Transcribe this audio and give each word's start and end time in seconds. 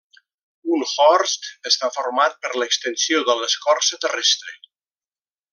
Un 0.77 0.85
horst 0.91 1.45
està 1.71 1.91
format 1.99 2.39
per 2.47 2.53
l'extensió 2.63 3.23
de 3.31 3.39
l'escorça 3.43 4.01
terrestre. 4.07 4.61